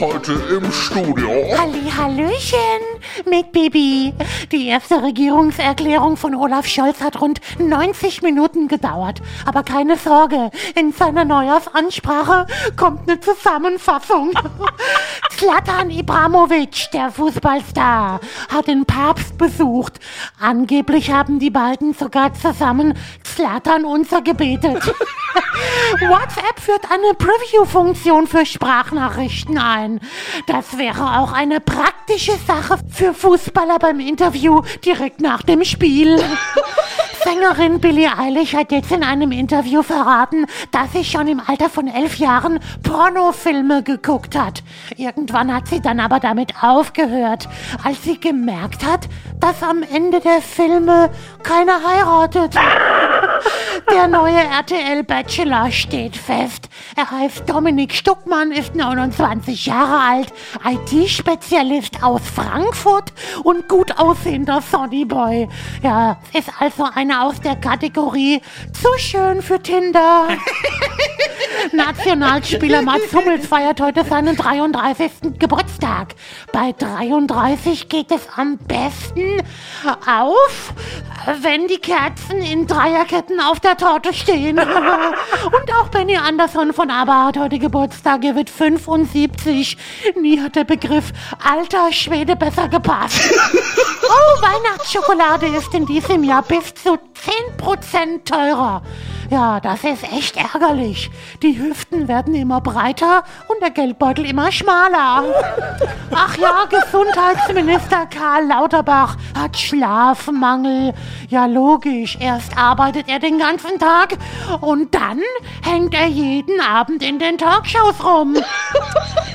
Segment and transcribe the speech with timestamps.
[0.00, 1.30] Heute im Studio.
[1.58, 2.58] Halli, Hallöchen
[3.28, 4.12] mit Bibi.
[4.50, 9.20] Die erste Regierungserklärung von Olaf Scholz hat rund 90 Minuten gedauert.
[9.44, 12.46] Aber keine Sorge, in seiner Neujahrsansprache
[12.76, 14.32] kommt eine Zusammenfassung.
[15.36, 20.00] Zlatan Ibrahimovic, der Fußballstar, hat den Papst besucht.
[20.40, 24.94] Angeblich haben die beiden sogar zusammen Zlatan unser gebetet.
[26.00, 30.00] WhatsApp führt eine Preview-Funktion für Sprachnachrichten ein.
[30.46, 36.22] Das wäre auch eine praktische Sache für Fußballer beim Interview direkt nach dem Spiel.
[37.24, 41.86] Sängerin Billie Eilish hat jetzt in einem Interview verraten, dass sie schon im Alter von
[41.86, 44.64] elf Jahren Pornofilme geguckt hat.
[44.96, 47.48] Irgendwann hat sie dann aber damit aufgehört,
[47.84, 49.08] als sie gemerkt hat,
[49.38, 51.10] dass am Ende der Filme
[51.44, 52.56] keiner heiratet.
[53.90, 56.68] Der neue RTL Bachelor steht fest.
[56.96, 60.32] Er heißt Dominik Stuckmann, ist 29 Jahre alt,
[60.64, 65.48] IT-Spezialist aus Frankfurt und gut aussehender Sonnyboy.
[65.82, 68.40] Ja, ist also einer aus der Kategorie
[68.72, 70.28] zu schön für Tinder.
[71.70, 75.38] Nationalspieler Mats Hummels feiert heute seinen 33.
[75.38, 76.14] Geburtstag.
[76.52, 79.42] Bei 33 geht es am besten
[79.84, 80.74] auf,
[81.40, 84.58] wenn die Kerzen in Dreierketten auf der Torte stehen.
[84.58, 88.24] Und auch Benny Andersson von ABBA hat heute Geburtstag.
[88.24, 89.76] Er wird 75.
[90.20, 93.32] Nie hat der Begriff alter Schwede besser gepasst.
[94.04, 96.98] Oh, Weihnachtsschokolade ist in diesem Jahr bis zu
[97.56, 98.82] 10% teurer.
[99.32, 101.10] Ja, das ist echt ärgerlich.
[101.42, 105.24] Die Hüften werden immer breiter und der Geldbeutel immer schmaler.
[106.14, 110.92] Ach ja, Gesundheitsminister Karl Lauterbach hat Schlafmangel.
[111.30, 112.18] Ja, logisch.
[112.20, 114.18] Erst arbeitet er den ganzen Tag
[114.60, 115.22] und dann
[115.62, 118.36] hängt er jeden Abend in den Talkshows rum.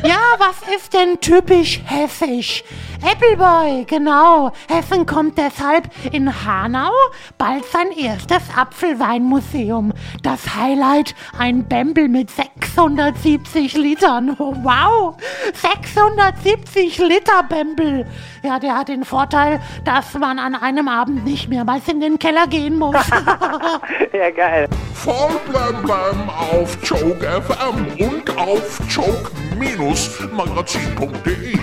[0.04, 2.64] Ja, was ist denn typisch hessisch?
[3.04, 4.52] Appleboy, genau.
[4.68, 6.92] Hessen kommt deshalb in Hanau
[7.38, 9.94] bald sein erstes Apfelweinmuseum.
[10.24, 14.36] Das Highlight, ein Bembel mit 670 Litern.
[14.68, 15.16] Wow,
[15.54, 18.06] 670 Liter Bembel.
[18.44, 22.46] Ja, der hat den Vorteil, dass man an einem Abend nicht mehrmals in den Keller
[22.48, 22.96] gehen muss.
[24.14, 24.68] ja, geil.
[24.94, 31.58] Voll blem blem auf Joke FM und auf joke-magazin.de.